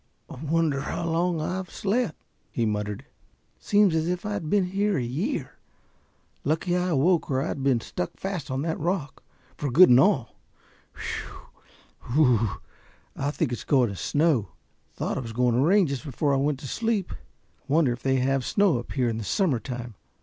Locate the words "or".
7.29-7.39